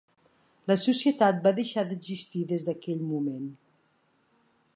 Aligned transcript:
La 0.71 0.77
societat 0.83 1.43
va 1.45 1.53
deixar 1.61 1.85
d'existir 1.91 2.43
des 2.53 2.67
d'aquell 2.71 3.05
moment. 3.15 3.49